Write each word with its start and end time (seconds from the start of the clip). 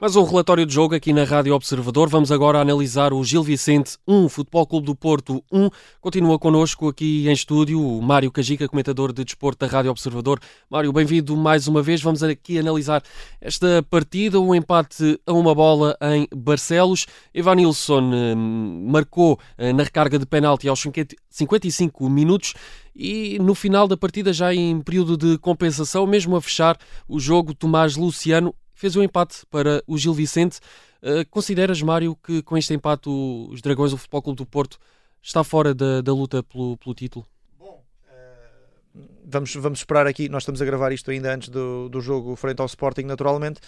Mais 0.00 0.16
um 0.16 0.24
relatório 0.24 0.64
de 0.64 0.72
jogo 0.72 0.94
aqui 0.94 1.12
na 1.12 1.24
Rádio 1.24 1.54
Observador. 1.54 2.08
Vamos 2.08 2.32
agora 2.32 2.58
analisar 2.58 3.12
o 3.12 3.22
Gil 3.22 3.42
Vicente 3.42 3.98
1, 4.08 4.30
Futebol 4.30 4.66
Clube 4.66 4.86
do 4.86 4.96
Porto 4.96 5.44
1. 5.52 5.68
Continua 6.00 6.38
connosco 6.38 6.88
aqui 6.88 7.28
em 7.28 7.32
estúdio 7.32 7.86
o 7.86 8.00
Mário 8.00 8.32
Cajica, 8.32 8.66
comentador 8.66 9.12
de 9.12 9.22
desporto 9.22 9.58
da 9.58 9.70
Rádio 9.70 9.90
Observador. 9.90 10.40
Mário, 10.70 10.90
bem-vindo 10.90 11.36
mais 11.36 11.68
uma 11.68 11.82
vez. 11.82 12.00
Vamos 12.00 12.22
aqui 12.22 12.58
analisar 12.58 13.02
esta 13.42 13.84
partida, 13.90 14.40
um 14.40 14.54
empate 14.54 15.20
a 15.26 15.34
uma 15.34 15.54
bola 15.54 15.94
em 16.00 16.26
Barcelos. 16.34 17.04
Evanilson 17.34 18.00
hum, 18.00 18.86
marcou 18.88 19.38
eh, 19.58 19.70
na 19.74 19.82
recarga 19.82 20.18
de 20.18 20.24
penalti 20.24 20.66
aos 20.66 20.82
55 21.28 22.08
minutos 22.08 22.54
e 22.96 23.38
no 23.38 23.54
final 23.54 23.86
da 23.86 23.96
partida, 23.96 24.32
já 24.32 24.54
em 24.54 24.80
período 24.80 25.16
de 25.16 25.38
compensação, 25.38 26.06
mesmo 26.06 26.36
a 26.36 26.40
fechar 26.40 26.78
o 27.06 27.20
jogo, 27.20 27.54
Tomás 27.54 27.96
Luciano 27.96 28.54
fez 28.80 28.96
o 28.96 29.00
um 29.00 29.02
empate 29.02 29.44
para 29.50 29.82
o 29.86 29.98
Gil 29.98 30.14
Vicente. 30.14 30.58
Uh, 31.02 31.28
consideras, 31.30 31.82
Mário, 31.82 32.16
que 32.16 32.42
com 32.42 32.56
este 32.56 32.72
empate 32.72 33.10
os 33.10 33.60
Dragões, 33.60 33.92
o 33.92 33.98
Futebol 33.98 34.22
Clube 34.22 34.38
do 34.38 34.46
Porto, 34.46 34.78
está 35.22 35.44
fora 35.44 35.74
da, 35.74 36.00
da 36.00 36.14
luta 36.14 36.42
pelo, 36.42 36.78
pelo 36.78 36.94
título? 36.94 37.26
Bom, 37.58 37.84
uh, 38.06 38.98
vamos, 39.26 39.54
vamos 39.54 39.80
esperar 39.80 40.06
aqui. 40.06 40.30
Nós 40.30 40.44
estamos 40.44 40.62
a 40.62 40.64
gravar 40.64 40.92
isto 40.92 41.10
ainda 41.10 41.34
antes 41.34 41.50
do, 41.50 41.90
do 41.90 42.00
jogo 42.00 42.34
frente 42.36 42.60
ao 42.60 42.66
Sporting, 42.66 43.02
naturalmente. 43.02 43.60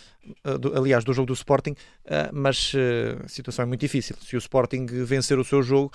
Uh, 0.46 0.58
do, 0.58 0.74
aliás, 0.78 1.04
do 1.04 1.12
jogo 1.12 1.26
do 1.26 1.34
Sporting. 1.34 1.74
mas 2.32 2.72
a 3.22 3.28
situação 3.28 3.64
é 3.64 3.66
muito 3.66 3.80
difícil. 3.80 4.16
Se 4.18 4.34
o 4.34 4.38
Sporting 4.38 4.86
vencer 5.04 5.38
o 5.38 5.44
seu 5.44 5.62
jogo, 5.62 5.92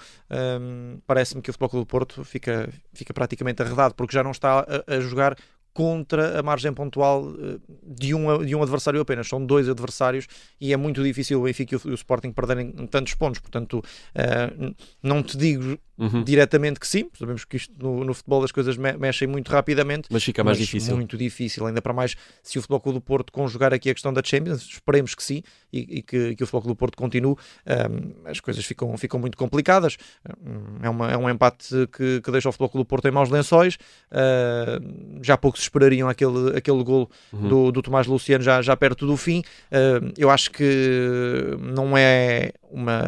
parece-me 1.07 1.41
que 1.41 1.49
o 1.49 1.53
Futebol 1.53 1.69
Clube 1.69 1.85
do 1.85 1.89
Porto 1.89 2.23
fica, 2.23 2.69
fica 2.93 3.15
praticamente 3.15 3.63
arredado, 3.63 3.95
porque 3.95 4.13
já 4.13 4.23
não 4.23 4.31
está 4.31 4.59
a, 4.59 4.95
a 4.95 4.99
jogar 4.99 5.35
contra 5.77 6.39
a 6.39 6.41
margem 6.41 6.73
pontual 6.73 7.35
eh, 7.39 7.59
de 7.83 8.11
um, 8.15 8.43
de 8.43 8.55
um 8.55 8.63
adversário 8.63 8.99
apenas. 8.99 9.27
São 9.27 9.45
dois 9.45 9.69
adversários 9.69 10.25
e 10.59 10.73
é 10.73 10.77
muito 10.77 11.03
difícil 11.03 11.39
o 11.39 11.43
Benfica 11.43 11.75
e 11.75 11.89
o, 11.91 11.93
Sporting 11.93 12.31
perderem 12.31 12.71
tantos 12.87 13.13
pontos. 13.13 13.39
Portanto, 13.39 13.77
uh, 13.77 14.75
não 15.03 15.21
te 15.21 15.37
digo 15.37 15.77
uhum. 15.97 16.23
diretamente 16.23 16.79
que 16.79 16.87
sim, 16.87 17.09
sabemos 17.17 17.45
que 17.45 17.57
isto 17.57 17.73
no, 17.77 18.03
no 18.03 18.13
futebol 18.13 18.43
as 18.43 18.51
coisas 18.51 18.77
me 18.77 18.93
mexem 18.93 19.27
muito 19.27 19.51
rapidamente, 19.51 20.07
mas 20.11 20.23
fica 20.23 20.43
mais 20.43 20.57
mas 20.57 20.67
difícil. 20.67 20.95
Muito 20.95 21.17
difícil, 21.17 21.65
ainda 21.65 21.81
para 21.81 21.93
mais 21.93 22.15
se 22.43 22.57
o 22.57 22.61
Futebol 22.61 22.79
Clube 22.79 22.99
do 22.99 23.01
Porto 23.01 23.31
conjugar 23.31 23.73
aqui 23.73 23.89
a 23.89 23.93
questão 23.93 24.13
da 24.13 24.21
Champions, 24.23 24.63
esperemos 24.63 25.15
que 25.15 25.23
sim 25.23 25.43
e, 25.71 25.97
e 25.97 26.01
que, 26.01 26.35
que, 26.35 26.43
o 26.43 26.47
Futebol 26.47 26.61
Clube 26.61 26.75
do 26.75 26.79
Porto 26.79 26.97
continue. 26.97 27.35
Um, 27.35 28.29
as 28.29 28.39
coisas 28.39 28.65
ficam, 28.65 28.95
ficam 28.97 29.19
muito 29.19 29.37
complicadas. 29.37 29.97
é, 30.81 30.89
uma, 30.89 31.11
é 31.11 31.17
um 31.17 31.29
empate 31.29 31.87
que, 31.91 32.21
que 32.21 32.31
deixa 32.31 32.49
o 32.49 32.51
Futebol 32.51 32.69
Clube 32.69 32.85
do 32.85 32.87
Porto 32.87 33.07
em 33.07 33.11
maus 33.11 33.29
lençóis. 33.29 33.75
Uh, 34.11 35.21
já 35.21 35.37
pouco 35.37 35.57
se 35.57 35.63
esperariam 35.63 36.09
aquele, 36.09 36.57
aquele 36.57 36.83
gol 36.83 37.09
uhum. 37.31 37.47
do, 37.47 37.71
do 37.71 37.81
Tomás 37.81 38.07
Luciano 38.07 38.43
já, 38.43 38.61
já 38.61 38.75
perto 38.75 39.05
do 39.05 39.17
fim. 39.17 39.39
Uh, 39.71 40.11
eu 40.17 40.29
acho 40.29 40.51
que 40.51 41.57
não 41.59 41.97
é 41.97 42.51
uma 42.69 43.01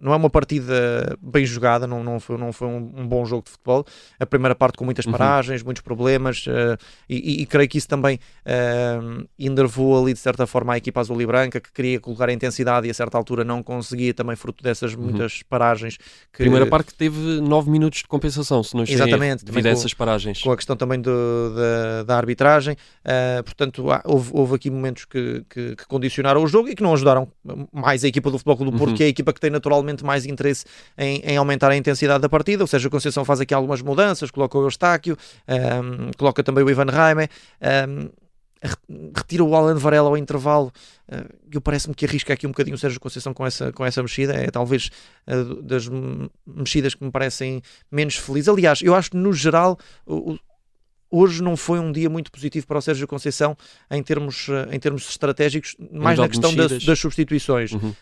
não 0.00 0.12
é 0.12 0.16
uma 0.16 0.28
partida 0.28 1.16
bem 1.20 1.46
jogada, 1.46 1.86
não, 1.86 2.02
não 2.02 2.18
foi, 2.18 2.31
não 2.38 2.52
foi 2.52 2.68
um, 2.68 2.92
um 2.96 3.06
bom 3.06 3.24
jogo 3.24 3.44
de 3.44 3.50
futebol. 3.50 3.84
A 4.18 4.26
primeira 4.26 4.54
parte 4.54 4.76
com 4.76 4.84
muitas 4.84 5.04
uhum. 5.06 5.12
paragens, 5.12 5.60
uhum. 5.60 5.66
muitos 5.66 5.82
problemas, 5.82 6.46
uh, 6.46 6.76
e, 7.08 7.16
e, 7.16 7.42
e, 7.42 7.46
creio 7.46 7.68
que 7.68 7.78
isso 7.78 7.88
também 7.88 8.18
uh, 8.46 9.26
enervou 9.38 10.02
ali 10.02 10.12
de 10.12 10.18
certa 10.18 10.46
forma 10.46 10.74
a 10.74 10.76
equipa 10.76 11.00
azul 11.00 11.20
e 11.20 11.26
branca, 11.26 11.60
que 11.60 11.72
queria 11.72 12.00
colocar 12.00 12.28
a 12.28 12.32
intensidade 12.32 12.86
e 12.86 12.90
a 12.90 12.94
certa 12.94 13.16
altura 13.16 13.44
não 13.44 13.62
conseguia, 13.62 14.14
também 14.14 14.36
fruto 14.36 14.62
dessas 14.62 14.94
uhum. 14.94 15.02
muitas 15.02 15.42
paragens. 15.42 15.96
Que... 16.32 16.38
Primeira 16.38 16.66
parte 16.66 16.88
que 16.88 16.94
teve 16.94 17.40
9 17.40 17.70
minutos 17.70 18.00
de 18.00 18.08
compensação, 18.08 18.62
se 18.62 18.74
não 18.74 18.82
Exatamente, 18.82 19.44
devido 19.44 19.66
a 19.66 19.70
essas 19.70 19.94
paragens. 19.94 20.40
Com 20.42 20.52
a 20.52 20.56
questão 20.56 20.76
também 20.76 21.00
do, 21.00 21.10
da, 21.54 22.02
da 22.04 22.16
arbitragem, 22.16 22.74
uh, 22.74 23.42
portanto, 23.42 23.84
houve, 24.04 24.30
houve 24.32 24.54
aqui 24.54 24.70
momentos 24.70 25.04
que, 25.04 25.44
que, 25.48 25.76
que, 25.76 25.86
condicionaram 25.86 26.42
o 26.42 26.46
jogo 26.46 26.68
e 26.68 26.74
que 26.74 26.82
não 26.82 26.92
ajudaram 26.92 27.28
mais 27.72 28.04
a 28.04 28.08
equipa 28.08 28.30
do 28.30 28.38
Futebol 28.38 28.56
Clube 28.56 28.72
do 28.72 28.78
Porto, 28.78 28.90
uhum. 28.90 28.96
que 28.96 29.02
é 29.02 29.06
a 29.06 29.08
equipa 29.08 29.32
que 29.32 29.40
tem 29.40 29.50
naturalmente 29.50 30.04
mais 30.04 30.26
interesse 30.26 30.64
em, 30.96 31.20
em, 31.20 31.36
aumentar 31.36 31.70
a 31.70 31.76
intensidade 31.76 32.21
da 32.22 32.28
partida, 32.28 32.62
ou 32.62 32.66
seja, 32.66 32.88
a 32.88 32.90
Conceição 32.90 33.24
faz 33.24 33.40
aqui 33.40 33.52
algumas 33.52 33.82
mudanças, 33.82 34.30
coloca 34.30 34.56
o 34.56 34.62
Eustáquio, 34.62 35.16
um, 35.48 36.10
coloca 36.16 36.42
também 36.42 36.64
o 36.64 36.70
Ivan 36.70 36.86
Raime, 36.86 37.28
um, 37.88 38.08
retira 39.16 39.42
o 39.42 39.56
Alan 39.56 39.74
Varela 39.74 40.08
ao 40.08 40.16
intervalo 40.16 40.72
uh, 41.08 41.34
eu 41.52 41.60
parece-me 41.60 41.96
que 41.96 42.06
arrisca 42.06 42.32
aqui 42.32 42.46
um 42.46 42.50
bocadinho 42.50 42.76
o 42.76 42.78
Sérgio 42.78 43.00
Conceição 43.00 43.34
com 43.34 43.44
essa, 43.44 43.72
com 43.72 43.84
essa 43.84 44.00
mexida 44.00 44.34
é 44.34 44.52
talvez 44.52 44.88
uh, 45.26 45.60
das 45.62 45.88
mexidas 46.46 46.94
que 46.94 47.04
me 47.04 47.10
parecem 47.10 47.60
menos 47.90 48.14
felizes 48.14 48.48
aliás, 48.48 48.80
eu 48.80 48.94
acho 48.94 49.10
que 49.10 49.16
no 49.16 49.32
geral 49.32 49.76
o, 50.06 50.38
hoje 51.12 51.42
não 51.42 51.56
foi 51.56 51.78
um 51.78 51.92
dia 51.92 52.08
muito 52.08 52.32
positivo 52.32 52.66
para 52.66 52.78
o 52.78 52.82
Sérgio 52.82 53.06
Conceição 53.06 53.54
em 53.90 54.02
termos, 54.02 54.48
eh, 54.48 54.74
em 54.74 54.80
termos 54.80 55.06
estratégicos, 55.10 55.76
mais 55.92 56.18
na 56.18 56.26
questão 56.26 56.54
das, 56.54 56.82
das, 56.82 56.98
substituições. 56.98 57.72
Uhum. 57.72 57.90
Uh, 57.90 57.94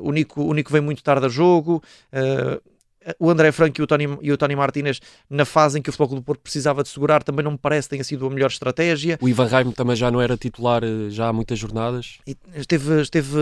o, 0.00 0.12
Nico, 0.12 0.42
o 0.42 0.52
Nico 0.52 0.70
vem 0.70 0.82
muito 0.82 1.02
tarde 1.02 1.24
a 1.24 1.28
jogo. 1.30 1.82
Uh, 2.12 2.71
o 3.18 3.30
André 3.30 3.52
Franco 3.52 3.80
e 3.80 3.82
o, 3.82 3.86
Tony, 3.86 4.18
e 4.20 4.32
o 4.32 4.36
Tony 4.36 4.56
Martínez, 4.56 5.00
na 5.28 5.44
fase 5.44 5.78
em 5.78 5.82
que 5.82 5.90
o 5.90 5.92
Futebol 5.92 6.18
do 6.18 6.22
Porto 6.22 6.40
precisava 6.40 6.82
de 6.82 6.88
segurar, 6.88 7.22
também 7.22 7.44
não 7.44 7.52
me 7.52 7.58
parece 7.58 7.88
que 7.88 7.96
tenha 7.96 8.04
sido 8.04 8.26
a 8.26 8.30
melhor 8.30 8.48
estratégia. 8.48 9.18
O 9.20 9.28
Ivan 9.28 9.46
Raimo 9.46 9.72
também 9.72 9.96
já 9.96 10.10
não 10.10 10.20
era 10.20 10.36
titular 10.36 10.82
já 11.08 11.28
há 11.28 11.32
muitas 11.32 11.58
jornadas. 11.58 12.18
E 12.26 12.36
esteve, 12.54 13.02
esteve, 13.02 13.36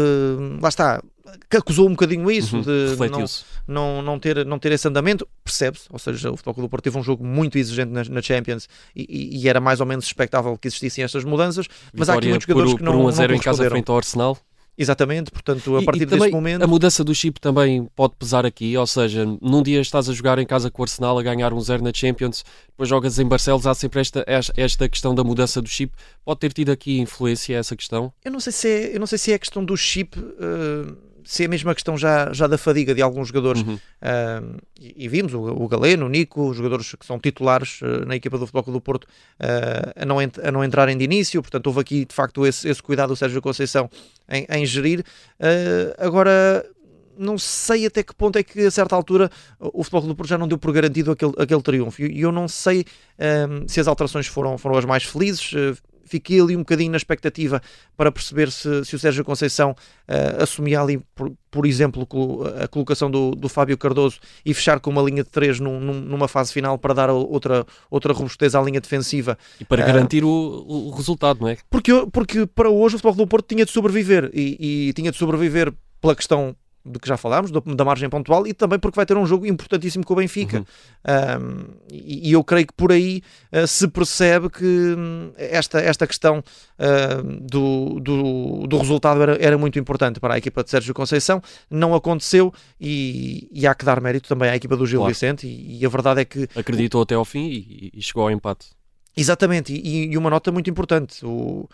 lá 0.61 0.69
está, 0.69 1.03
que 1.49 1.57
acusou 1.57 1.87
um 1.87 1.93
bocadinho 1.93 2.31
isso 2.31 2.57
uhum, 2.57 2.63
de 2.63 2.97
não, 3.09 3.25
não, 3.67 4.03
não, 4.03 4.19
ter, 4.19 4.45
não 4.45 4.59
ter 4.59 4.73
esse 4.73 4.87
andamento, 4.89 5.27
percebe-se, 5.45 5.87
ou 5.91 5.99
seja, 5.99 6.31
o 6.31 6.37
Futebol 6.37 6.65
do 6.65 6.69
Porto 6.69 6.85
teve 6.85 6.99
um 6.99 7.03
jogo 7.03 7.25
muito 7.25 7.59
exigente 7.59 7.93
na, 7.93 8.03
na 8.05 8.23
Champions 8.23 8.69
e, 8.95 9.39
e, 9.41 9.49
era 9.49 9.61
mais 9.61 9.81
ou 9.81 9.87
menos 9.87 10.05
expectável 10.05 10.57
que 10.57 10.69
existissem 10.69 11.05
estas 11.05 11.25
mudanças, 11.25 11.67
Vitória 11.67 11.93
mas 11.95 12.09
há 12.09 12.15
aqui 12.15 12.29
muitos 12.29 12.47
jogadores 12.47 12.73
por, 12.73 12.79
que 12.79 12.85
não, 12.85 12.93
por 12.93 13.05
1 13.05 13.09
a 13.09 13.13
0 13.13 13.35
em 13.35 13.39
casa 13.39 13.69
frente 13.69 13.91
ao 13.91 13.97
Arsenal. 13.97 14.39
Exatamente, 14.81 15.31
portanto, 15.31 15.77
a 15.77 15.83
partir 15.83 16.01
e, 16.01 16.03
e 16.05 16.07
desse 16.07 16.31
momento. 16.31 16.63
A 16.63 16.67
mudança 16.67 17.05
do 17.05 17.15
chip 17.15 17.39
também 17.39 17.87
pode 17.95 18.15
pesar 18.19 18.47
aqui, 18.47 18.75
ou 18.77 18.87
seja, 18.87 19.27
num 19.43 19.63
dia 19.63 19.79
estás 19.81 20.09
a 20.09 20.13
jogar 20.15 20.39
em 20.39 20.47
casa 20.47 20.71
com 20.71 20.81
o 20.81 20.85
Arsenal 20.85 21.19
a 21.19 21.23
ganhar 21.23 21.53
um 21.53 21.61
zero 21.61 21.85
na 21.85 21.93
Champions, 21.95 22.43
depois 22.69 22.89
jogas 22.89 23.19
em 23.19 23.27
Barcelos, 23.27 23.67
há 23.67 23.75
sempre 23.75 24.01
esta, 24.01 24.25
esta 24.57 24.89
questão 24.89 25.15
da 25.15 25.23
mudança 25.23 25.61
do 25.61 25.69
chip. 25.69 25.93
Pode 26.25 26.41
ter 26.41 26.53
tido 26.55 26.71
aqui 26.71 26.99
influência 26.99 27.59
essa 27.59 27.77
questão? 27.77 28.11
Eu 28.25 28.33
não 28.33 28.41
sei 28.41 28.53
se 28.53 28.69
é, 28.69 28.97
eu 28.97 29.01
não 29.01 29.07
sei 29.07 29.19
se 29.19 29.33
é 29.33 29.35
a 29.35 29.39
questão 29.39 29.63
do 29.63 29.77
chip. 29.77 30.19
Uh 30.19 31.10
se 31.31 31.45
é 31.45 31.47
a 31.47 31.49
mesma 31.49 31.73
questão 31.75 31.97
já, 31.97 32.33
já 32.33 32.49
da 32.49 32.59
fadiga 32.59 32.93
de 32.93 33.01
alguns 33.01 33.29
jogadores, 33.29 33.63
uhum. 33.63 33.75
uh, 33.75 34.59
e, 34.81 35.05
e, 35.05 35.09
vimos 35.09 35.33
o, 35.33 35.41
o, 35.41 35.69
Galeno, 35.69 36.07
o 36.07 36.09
Nico, 36.09 36.49
os 36.49 36.57
jogadores 36.57 36.93
que 36.99 37.07
são 37.07 37.21
titulares 37.21 37.81
uh, 37.83 38.05
na 38.05 38.17
equipa 38.17 38.37
do 38.37 38.49
Futebol 38.49 38.75
do 38.75 38.81
Porto, 38.81 39.05
uh, 39.05 39.93
a, 39.95 40.05
não 40.05 40.19
a 40.19 40.51
não 40.51 40.65
entrarem 40.65 40.99
de 40.99 41.05
início, 41.05 41.41
portanto 41.41 41.69
houve 41.69 41.79
aqui 41.83 42.05
de 42.05 42.13
facto 42.13 42.45
esse, 42.45 42.69
esse 42.69 42.83
cuidado 42.83 43.11
do 43.11 43.17
Sérgio 43.17 43.41
Conceição 43.41 43.89
em, 44.29 44.45
em 44.51 44.67
gerir. 44.67 45.05
agora, 45.99 46.67
não 47.17 47.39
sei 47.39 47.87
até 47.87 48.03
que 48.03 48.13
ponto 48.13 48.37
é 48.37 48.43
que 48.43 48.67
a 48.67 48.71
certa 48.73 48.97
altura 48.97 49.31
o 49.61 49.85
Futebol 49.85 50.09
do 50.09 50.17
Porto 50.17 50.31
já 50.31 50.37
não 50.37 50.49
deu 50.49 50.59
por 50.59 50.73
garantido 50.73 51.13
aquele, 51.13 51.35
aquele 51.39 51.63
triunfo, 51.63 52.03
e 52.03 52.23
eu 52.23 52.33
não 52.33 52.49
sei 52.49 52.85
se 53.69 53.79
as 53.79 53.87
alterações 53.87 54.27
foram, 54.27 54.59
foram 54.59 54.77
as 54.77 54.85
mais 54.85 55.05
felizes, 55.05 55.53
fiquei 56.11 56.41
ali 56.41 56.57
um 56.57 56.61
bocadinho 56.61 56.91
na 56.91 56.97
expectativa 56.97 57.63
para 57.97 58.11
perceber 58.11 58.51
se, 58.51 58.85
se 58.85 58.97
o 58.97 58.99
Sérgio 58.99 59.25
Conceição 59.25 59.71
uh, 59.71 60.43
assumia 60.43 60.81
ali, 60.81 60.99
por, 61.15 61.33
por, 61.51 61.65
exemplo, 61.65 62.07
a 62.61 62.67
colocação 62.67 63.09
do, 63.09 63.31
do 63.31 63.49
Fábio 63.49 63.79
Cardoso 63.79 64.19
e 64.45 64.53
fechar 64.53 64.81
com 64.81 64.91
uma 64.91 65.03
linha 65.03 65.23
de 65.23 65.31
3 65.31 65.61
num, 65.61 65.81
numa 65.81 66.27
fase 66.27 66.53
final 66.53 66.77
para 66.77 66.93
dar 66.93 67.11
outra, 67.11 67.65
outra 67.89 68.13
robustez 68.13 68.55
à 68.55 68.61
linha 68.61 68.81
defensiva. 68.81 69.39
E 69.61 69.65
para 69.65 69.87
garantir 69.87 70.25
uh, 70.25 70.29
o, 70.29 70.89
o 70.89 70.91
resultado, 70.91 71.41
não 71.41 71.49
é? 71.49 71.57
Porque, 71.71 71.93
porque 72.13 72.47
para 72.47 72.69
hoje 72.69 72.97
o 72.97 72.99
Futebol 72.99 73.25
do 73.25 73.29
Porto 73.29 73.47
tinha 73.47 73.65
de 73.65 73.71
sobreviver 73.71 74.31
e, 74.35 74.89
e 74.89 74.93
tinha 74.93 75.13
de 75.13 75.17
sobreviver 75.17 75.73
pela 76.01 76.17
questão 76.17 76.57
do 76.85 76.99
que 76.99 77.09
já 77.09 77.17
falámos, 77.17 77.51
da 77.51 77.85
margem 77.85 78.09
pontual, 78.09 78.47
e 78.47 78.55
também 78.55 78.79
porque 78.79 78.97
vai 78.97 79.05
ter 79.05 79.17
um 79.17 79.27
jogo 79.27 79.47
importantíssimo 79.47 80.05
com 80.05 80.15
o 80.15 80.17
Benfica. 80.17 80.59
Uhum. 80.59 80.65
Um, 81.43 81.65
e, 81.93 82.31
e, 82.31 82.33
eu 82.33 82.43
creio 82.43 82.67
que 82.67 82.73
por 82.73 82.91
aí 82.91 83.23
uh, 83.53 83.67
se 83.67 83.87
percebe 83.89 84.49
que 84.49 84.65
hum, 84.65 85.33
esta, 85.37 85.81
esta 85.81 86.07
questão 86.07 86.39
uh, 86.39 87.23
do, 87.23 88.01
do, 88.01 88.67
do, 88.67 88.79
resultado 88.79 89.23
era, 89.23 89.37
era 89.41 89.59
muito 89.59 89.79
importante 89.79 90.19
para 90.19 90.35
a 90.35 90.39
equipa 90.39 90.65
de 90.65 90.71
Sérgio 90.71 90.95
Conceição. 90.95 91.43
Não 91.71 91.95
aconteceu 91.95 92.53
e, 92.81 93.49
e 93.53 93.67
há 93.67 93.75
que 93.75 93.85
dar 93.85 94.01
mérito 94.01 94.29
também 94.29 94.49
à 94.49 94.57
equipa 94.57 94.77
do 94.77 94.87
Gil 94.87 95.01
claro. 95.01 95.13
Vicente. 95.13 95.47
E, 95.47 95.81
e, 95.81 95.87
a 95.87 95.89
verdade 95.89 96.23
é 96.23 96.25
que. 96.25 96.49
Acreditou 96.57 97.03
até 97.03 97.15
ao 97.15 97.25
fim 97.25 97.47
e, 97.49 97.91
e 97.95 98.03
chegou 98.03 98.23
ao 98.23 98.31
empate. 98.31 98.69
Exatamente, 99.17 99.75
e, 99.75 100.13
e, 100.13 100.17
uma 100.17 100.31
nota 100.31 100.53
muito 100.53 100.71
importante: 100.71 101.25
o, 101.27 101.69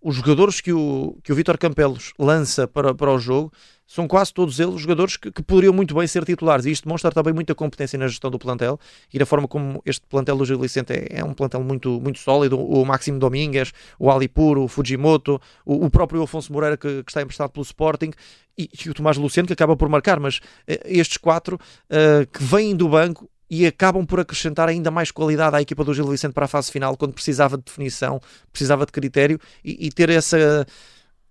os 0.00 0.16
jogadores 0.16 0.60
que 0.60 0.72
o, 0.72 1.18
que 1.22 1.32
o 1.32 1.34
Vítor 1.34 1.58
Campelos 1.58 2.12
lança 2.18 2.68
para, 2.68 2.94
para 2.94 3.10
o 3.10 3.18
jogo 3.18 3.52
são 3.92 4.08
quase 4.08 4.32
todos 4.32 4.58
eles 4.58 4.80
jogadores 4.80 5.18
que, 5.18 5.30
que, 5.30 5.42
poderiam 5.42 5.74
muito 5.74 5.94
bem 5.94 6.06
ser 6.06 6.24
titulares. 6.24 6.64
E 6.64 6.70
isto 6.70 6.84
demonstra 6.84 7.10
também 7.10 7.34
muita 7.34 7.54
competência 7.54 7.98
na 7.98 8.08
gestão 8.08 8.30
do 8.30 8.38
plantel 8.38 8.80
e 9.12 9.18
da 9.18 9.26
forma 9.26 9.46
como 9.46 9.82
este 9.84 10.00
plantel 10.08 10.34
do 10.34 10.46
Gil 10.46 10.58
Vicente 10.58 10.94
é, 10.94 11.18
é 11.20 11.24
um 11.24 11.34
plantel 11.34 11.62
muito, 11.62 12.00
muito 12.00 12.18
sólido. 12.18 12.58
O 12.58 12.86
Máximo 12.86 13.18
Domingues, 13.18 13.70
o 13.98 14.10
Alipur, 14.10 14.56
o 14.56 14.66
Fujimoto, 14.66 15.38
o, 15.66 15.84
o 15.84 15.90
próprio 15.90 16.22
Afonso 16.22 16.50
Moreira, 16.50 16.78
que, 16.78 17.02
que, 17.02 17.10
está 17.10 17.20
emprestado 17.20 17.50
pelo 17.50 17.64
Sporting, 17.64 18.12
e, 18.56 18.70
e, 18.82 18.88
o 18.88 18.94
Tomás 18.94 19.18
Luciano, 19.18 19.46
que 19.46 19.52
acaba 19.52 19.76
por 19.76 19.90
marcar. 19.90 20.18
Mas 20.18 20.38
uh, 20.38 20.42
estes 20.86 21.18
quatro 21.18 21.56
uh, 21.56 22.26
que 22.32 22.42
vêm 22.42 22.74
do 22.74 22.88
banco 22.88 23.28
e 23.50 23.66
acabam 23.66 24.06
por 24.06 24.20
acrescentar 24.20 24.70
ainda 24.70 24.90
mais 24.90 25.10
qualidade 25.10 25.54
à 25.54 25.60
equipa 25.60 25.84
do 25.84 25.92
Gil 25.92 26.06
Vicente 26.06 26.32
para 26.32 26.46
a 26.46 26.48
fase 26.48 26.72
final, 26.72 26.96
quando 26.96 27.12
precisava 27.12 27.58
de 27.58 27.64
definição, 27.64 28.18
precisava 28.50 28.86
de 28.86 28.92
critério 28.92 29.38
e, 29.62 29.88
e 29.88 29.92
ter 29.92 30.08
essa 30.08 30.66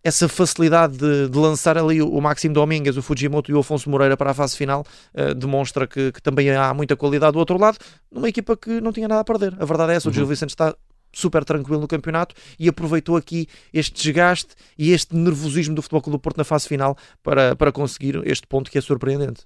essa 0.03 0.27
facilidade 0.27 0.98
de, 0.98 1.30
de, 1.30 1.38
lançar 1.38 1.77
ali 1.77 2.01
o 2.01 2.19
Máximo 2.19 2.53
Domingues, 2.53 2.98
o 2.98 3.01
Fujimoto 3.01 3.51
e 3.51 3.53
o 3.53 3.59
Afonso 3.59 3.89
Moreira 3.89 4.18
para 4.18 4.31
a 4.31 4.33
fase 4.33 4.57
final 4.57 4.86
uh, 5.13 5.33
demonstra 5.36 5.88
que, 5.88 6.12
que, 6.12 6.21
também 6.21 6.50
há 6.51 6.74
muita 6.74 6.95
qualidade 6.95 7.33
do 7.33 7.39
outro 7.39 7.57
lado, 7.57 7.77
numa 8.12 8.27
equipa 8.27 8.57
que 8.57 8.81
não 8.81 8.92
tinha 8.92 9.07
nada 9.07 9.21
a 9.21 9.24
perder. 9.24 9.56
A 9.59 9.65
verdade 9.65 9.94
é 9.94 9.95
essa, 9.95 10.07
uhum. 10.07 10.12
o 10.12 10.15
Gil 10.15 10.25
Vicente 10.25 10.50
está 10.50 10.75
super 11.13 11.44
tranquilo 11.44 11.80
no 11.80 11.88
campeonato 11.88 12.33
e 12.57 12.69
aproveitou 12.69 13.18
aqui 13.18 13.48
este 13.74 14.01
desgaste 14.01 14.56
e 14.77 14.92
este 14.92 15.15
nervosismo 15.15 15.75
do 15.75 15.81
Futebol 15.81 16.01
Clube 16.01 16.18
do 16.18 16.21
Porto 16.21 16.38
na 16.38 16.44
fase 16.44 16.68
final 16.68 16.98
para, 17.21 17.56
para 17.56 17.71
conseguir 17.71 18.21
este 18.25 18.48
ponto 18.48 18.71
que 18.71 18.77
é 18.77 18.81
surpreendente 18.81 19.45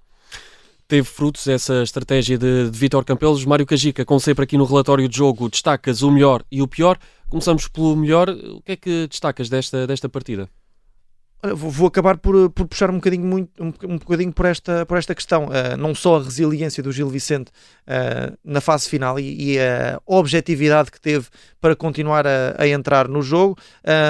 teve 0.87 1.07
frutos 1.07 1.47
essa 1.47 1.81
estratégia 1.81 2.37
de, 2.37 2.69
de 2.69 2.77
Vítor 2.77 3.03
Campelos. 3.03 3.43
Mário 3.45 3.65
Cajica, 3.65 4.05
como 4.05 4.19
sempre 4.19 4.43
aqui 4.43 4.57
no 4.57 4.65
relatório 4.65 5.07
de 5.07 5.17
jogo, 5.17 5.49
destacas 5.49 6.01
o 6.01 6.11
melhor 6.11 6.43
e 6.51 6.61
o 6.61 6.67
pior. 6.67 6.97
Começamos 7.29 7.67
pelo 7.67 7.95
melhor. 7.95 8.29
O 8.29 8.61
que 8.61 8.73
é 8.73 8.75
que 8.75 9.07
destacas 9.07 9.49
desta, 9.49 9.85
desta 9.87 10.07
partida? 10.09 10.49
Vou 11.53 11.87
acabar 11.87 12.17
por, 12.17 12.49
por, 12.49 12.67
puxar 12.67 12.89
um 12.89 12.95
bocadinho, 12.95 13.25
muito, 13.25 13.63
um, 13.63 13.73
um 13.83 13.97
bocadinho 13.97 14.31
por, 14.31 14.45
esta, 14.45 14.85
por 14.85 14.97
esta 14.97 15.13
questão. 15.13 15.45
Uh, 15.45 15.77
não 15.77 15.93
só 15.93 16.17
a 16.17 16.23
resiliência 16.23 16.81
do 16.81 16.91
Gil 16.91 17.09
Vicente 17.09 17.51
uh, 17.87 18.37
na 18.43 18.61
fase 18.61 18.89
final 18.89 19.19
e, 19.19 19.53
e, 19.53 19.59
a 19.59 19.99
objetividade 20.05 20.91
que 20.91 20.99
teve 20.99 21.27
para 21.61 21.75
continuar 21.75 22.25
a, 22.25 22.55
a 22.57 22.67
entrar 22.67 23.07
no 23.07 23.21
jogo. 23.21 23.57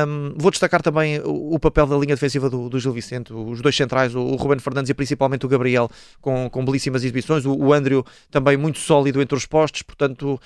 Um, 0.07 0.33
vou 0.37 0.51
destacar 0.51 0.81
também 0.81 1.19
o, 1.19 1.55
o, 1.55 1.59
papel 1.59 1.87
da 1.87 1.95
linha 1.97 2.15
defensiva 2.15 2.49
do, 2.49 2.69
do, 2.69 2.79
Gil 2.79 2.93
Vicente, 2.93 3.33
os 3.33 3.61
dois 3.61 3.75
centrais, 3.75 4.15
o, 4.15 4.19
o 4.19 4.35
Ruben 4.35 4.59
Fernandes 4.59 4.89
e 4.89 4.93
principalmente 4.93 5.45
o 5.45 5.49
Gabriel, 5.49 5.89
com, 6.21 6.49
com 6.49 6.65
belíssimas 6.65 7.03
exibições. 7.03 7.45
O, 7.45 7.53
o 7.55 7.73
Andrew 7.73 8.05
também 8.29 8.57
muito 8.57 8.79
sólido 8.79 9.21
entre 9.21 9.37
os 9.37 9.45
postos, 9.45 9.81
portanto, 9.81 10.33
uh, 10.33 10.39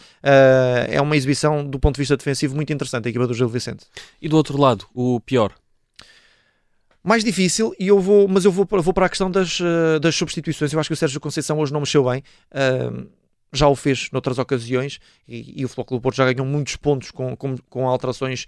é 0.88 1.02
uma 1.02 1.16
exibição 1.16 1.66
do 1.66 1.80
ponto 1.80 1.96
de 1.96 2.02
vista 2.02 2.18
defensivo 2.18 2.56
muito 2.56 2.72
interessante 2.72 3.08
a 3.08 3.10
equipa 3.10 3.28
do 3.28 3.34
Gil 3.34 3.50
Vicente. 3.50 3.86
E 4.22 4.30
do 4.30 4.36
outro 4.36 4.58
lado, 4.60 4.86
o 4.94 5.20
pior? 5.20 5.54
Mais 7.04 7.24
difícil, 7.24 7.74
e 7.80 7.88
eu 7.88 8.00
vou, 8.00 8.28
mas 8.28 8.46
eu 8.46 8.52
vou, 8.52 8.68
vou 8.70 8.94
para 8.94 9.06
a 9.06 9.10
questão 9.10 9.32
das, 9.32 9.60
uh, 9.60 10.00
das 10.02 10.16
substituições. 10.16 10.74
Eu 10.74 10.80
acho 10.80 10.90
que 10.90 10.94
o 10.94 10.98
Sérgio 10.98 11.20
Conceição 11.20 11.60
hoje 11.60 11.72
não 11.72 11.80
mexeu 11.80 12.04
bem. 12.04 12.24
Uh, 12.52 13.08
já 13.52 13.68
o 13.68 13.76
fez 13.76 14.10
noutras 14.12 14.38
ocasiões 14.38 15.00
e, 15.28 15.62
e 15.62 15.66
o 15.66 15.70
Futebol 15.70 15.98
do 15.98 16.02
Porto 16.02 16.16
já 16.16 16.32
ganhou 16.32 16.46
muitos 16.46 16.76
pontos 16.76 17.12
com, 17.12 17.36
com, 17.36 17.58
com 17.70 17.88
alterações 17.88 18.46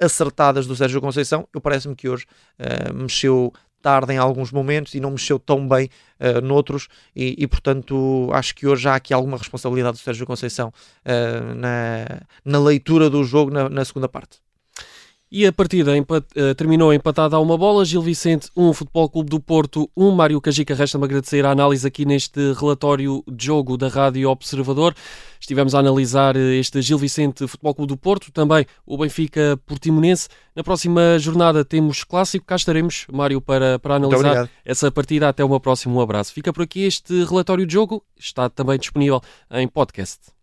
acertadas 0.00 0.66
do 0.66 0.76
Sérgio 0.76 1.00
Conceição. 1.00 1.48
Eu 1.52 1.60
parece-me 1.60 1.94
que 1.94 2.08
hoje 2.08 2.24
uh, 2.58 2.94
mexeu 2.94 3.52
tarde 3.80 4.14
em 4.14 4.16
alguns 4.16 4.50
momentos 4.50 4.94
e 4.94 5.00
não 5.00 5.10
mexeu 5.10 5.38
tão 5.38 5.68
bem 5.68 5.90
uh, 6.18 6.40
noutros 6.40 6.88
e, 7.14 7.34
e, 7.38 7.46
portanto 7.46 8.30
acho 8.32 8.54
que 8.54 8.66
hoje 8.66 8.88
há 8.88 8.94
aqui 8.94 9.12
alguma 9.12 9.36
responsabilidade 9.36 9.98
do 9.98 10.00
Sérgio 10.00 10.26
Conceição 10.26 10.68
uh, 10.68 11.54
na, 11.54 12.22
na 12.44 12.58
leitura 12.58 13.10
do 13.10 13.22
jogo 13.24 13.50
na, 13.50 13.68
na 13.68 13.84
segunda 13.84 14.08
parte. 14.08 14.43
E 15.32 15.46
a 15.46 15.52
partida 15.52 15.96
empat, 15.96 16.24
uh, 16.36 16.54
terminou 16.54 16.92
empatada 16.92 17.34
a 17.34 17.40
uma 17.40 17.58
bola. 17.58 17.84
Gil 17.84 18.02
Vicente, 18.02 18.50
um 18.56 18.72
Futebol 18.72 19.08
Clube 19.08 19.30
do 19.30 19.40
Porto, 19.40 19.90
um 19.96 20.10
Mário 20.12 20.40
Cajica. 20.40 20.74
Resta-me 20.74 21.04
agradecer 21.04 21.44
a 21.44 21.50
análise 21.50 21.86
aqui 21.86 22.04
neste 22.04 22.52
relatório 22.52 23.24
de 23.26 23.46
jogo 23.46 23.76
da 23.76 23.88
Rádio 23.88 24.30
Observador. 24.30 24.94
Estivemos 25.40 25.74
a 25.74 25.80
analisar 25.80 26.36
eh, 26.36 26.54
este 26.56 26.80
Gil 26.80 26.98
Vicente 26.98 27.48
Futebol 27.48 27.74
Clube 27.74 27.88
do 27.88 27.96
Porto, 27.96 28.30
também 28.30 28.64
o 28.86 28.96
Benfica 28.96 29.58
Portimonense. 29.66 30.28
Na 30.54 30.62
próxima 30.62 31.18
jornada 31.18 31.64
temos 31.64 32.04
clássico. 32.04 32.46
Cá 32.46 32.56
estaremos, 32.56 33.06
Mário, 33.12 33.40
para, 33.40 33.78
para 33.78 33.96
analisar 33.96 34.48
essa 34.64 34.90
partida. 34.92 35.28
Até 35.28 35.44
uma 35.44 35.58
próxima. 35.58 35.94
Um 35.94 36.00
abraço. 36.00 36.32
Fica 36.32 36.52
por 36.52 36.62
aqui 36.62 36.82
este 36.82 37.24
relatório 37.24 37.66
de 37.66 37.72
jogo. 37.72 38.04
Está 38.16 38.48
também 38.48 38.78
disponível 38.78 39.20
em 39.50 39.66
podcast. 39.66 40.34